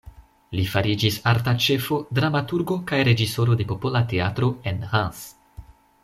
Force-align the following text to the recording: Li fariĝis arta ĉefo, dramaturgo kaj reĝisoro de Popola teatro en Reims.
Li 0.59 0.63
fariĝis 0.75 1.17
arta 1.31 1.51
ĉefo, 1.65 1.99
dramaturgo 2.19 2.77
kaj 2.91 3.01
reĝisoro 3.09 3.57
de 3.59 3.67
Popola 3.73 4.01
teatro 4.15 4.49
en 4.73 4.81
Reims. 4.95 5.21